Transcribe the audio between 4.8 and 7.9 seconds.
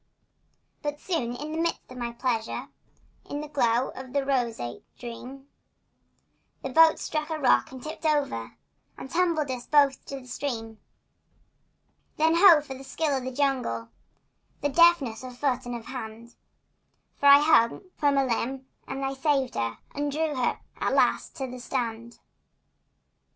dream, The boat struck a rock and